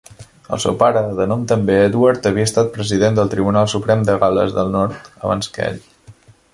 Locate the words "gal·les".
4.25-4.59